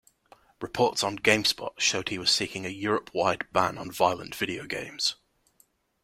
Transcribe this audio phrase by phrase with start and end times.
[0.61, 5.13] Reports on "GameSpot" showed he was seeking a Europe-wide ban on violent videogames.